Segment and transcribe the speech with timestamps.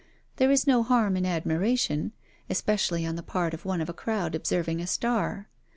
[0.37, 2.13] There is no harm in admiration,
[2.49, 5.47] especially on the part of one of a crowd observing a star.